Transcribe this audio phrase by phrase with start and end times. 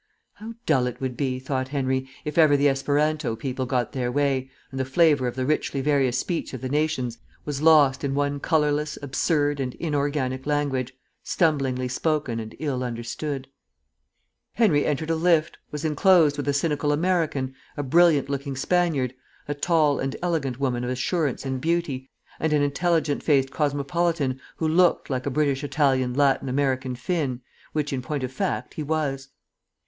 [0.33, 4.49] How dull it would be, thought Henry, if ever the Esperanto people got their way,
[4.71, 8.39] and the flavour of the richly various speech of the nations was lost in one
[8.39, 13.47] colourless, absurd and inorganic language, stumblingly spoken and ill understood.
[14.53, 19.13] Henry entered a lift, was enclosed with a cynical American, a brilliant looking Spaniard,
[19.47, 22.09] a tall and elegant woman of assurance and beauty,
[22.39, 27.41] and an intelligent faced cosmopolitan who looked like a British Italian Latin American Finn,
[27.73, 29.27] which, in point of fact, he was.